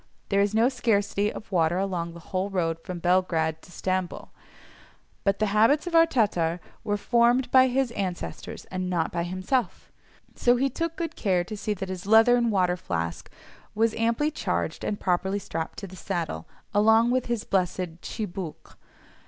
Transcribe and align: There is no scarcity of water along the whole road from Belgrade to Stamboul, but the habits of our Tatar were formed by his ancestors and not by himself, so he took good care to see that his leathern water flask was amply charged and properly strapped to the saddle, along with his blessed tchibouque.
There 0.29 0.41
is 0.41 0.55
no 0.55 0.67
scarcity 0.67 1.31
of 1.31 1.51
water 1.51 1.77
along 1.77 2.13
the 2.15 2.19
whole 2.31 2.49
road 2.49 2.79
from 2.79 2.97
Belgrade 2.97 3.61
to 3.61 3.71
Stamboul, 3.71 4.31
but 5.23 5.37
the 5.37 5.45
habits 5.53 5.85
of 5.85 5.93
our 5.93 6.07
Tatar 6.07 6.59
were 6.83 6.97
formed 6.97 7.51
by 7.51 7.67
his 7.67 7.91
ancestors 7.91 8.65
and 8.71 8.89
not 8.89 9.11
by 9.11 9.21
himself, 9.21 9.91
so 10.33 10.55
he 10.55 10.71
took 10.71 10.95
good 10.95 11.15
care 11.15 11.43
to 11.43 11.55
see 11.55 11.75
that 11.75 11.89
his 11.89 12.07
leathern 12.07 12.49
water 12.49 12.77
flask 12.77 13.29
was 13.75 13.93
amply 13.93 14.31
charged 14.31 14.83
and 14.83 14.99
properly 14.99 15.37
strapped 15.37 15.77
to 15.77 15.85
the 15.85 15.95
saddle, 15.95 16.47
along 16.73 17.11
with 17.11 17.27
his 17.27 17.43
blessed 17.43 18.01
tchibouque. 18.01 18.77